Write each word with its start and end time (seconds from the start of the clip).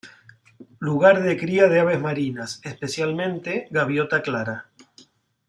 Lugar 0.87 1.21
de 1.21 1.37
cría 1.37 1.67
de 1.67 1.79
aves 1.79 1.99
marinas, 1.99 2.59
especialmente 2.63 3.67
gaviota 3.69 4.23
clara. 4.23 4.71